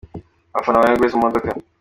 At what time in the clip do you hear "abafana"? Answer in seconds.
0.53-0.81